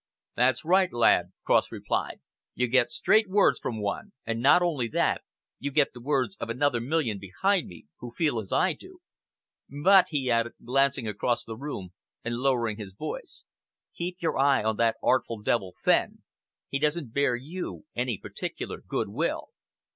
"That's 0.35 0.65
right, 0.65 0.91
lad," 0.91 1.31
Cross 1.45 1.71
replied. 1.71 2.21
"You 2.55 2.67
get 2.67 2.89
straight 2.89 3.29
words 3.29 3.59
from 3.59 3.79
one; 3.79 4.13
and 4.25 4.41
not 4.41 4.63
only 4.63 4.87
that, 4.87 5.21
you 5.59 5.69
get 5.69 5.93
the 5.93 6.01
words 6.01 6.35
of 6.37 6.49
another 6.49 6.81
million 6.81 7.19
behind 7.19 7.67
me, 7.67 7.85
who 7.99 8.09
feel 8.09 8.39
as 8.39 8.51
I 8.51 8.73
do. 8.73 9.01
But," 9.83 10.07
he 10.09 10.31
added, 10.31 10.53
glancing 10.65 11.07
across 11.07 11.45
the 11.45 11.55
room 11.55 11.93
and 12.23 12.33
lowering 12.37 12.77
his 12.77 12.93
voice, 12.93 13.45
"keep 13.95 14.17
your 14.21 14.39
eye 14.39 14.63
on 14.63 14.77
that 14.77 14.97
artful 15.03 15.43
devil, 15.43 15.75
Fenn. 15.83 16.23
He 16.67 16.79
doesn't 16.79 17.13
bear 17.13 17.35
you 17.35 17.85
any 17.95 18.17
particular 18.17 18.81
good 18.81 19.09
will." 19.09 19.49